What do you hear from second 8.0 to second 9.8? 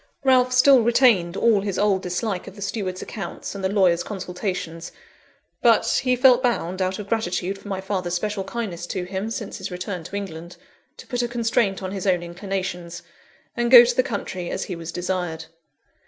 special kindness to him since his